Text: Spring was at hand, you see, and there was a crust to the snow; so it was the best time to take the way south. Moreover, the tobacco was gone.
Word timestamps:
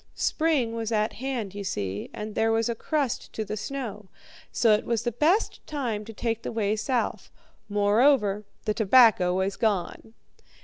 Spring 0.15 0.73
was 0.73 0.91
at 0.91 1.13
hand, 1.13 1.53
you 1.53 1.63
see, 1.63 2.09
and 2.11 2.33
there 2.33 2.51
was 2.51 2.67
a 2.67 2.73
crust 2.73 3.31
to 3.33 3.45
the 3.45 3.55
snow; 3.55 4.09
so 4.51 4.71
it 4.73 4.83
was 4.83 5.03
the 5.03 5.11
best 5.11 5.61
time 5.67 6.03
to 6.03 6.11
take 6.11 6.41
the 6.41 6.51
way 6.51 6.75
south. 6.75 7.29
Moreover, 7.69 8.43
the 8.65 8.73
tobacco 8.73 9.35
was 9.35 9.55
gone. 9.57 10.15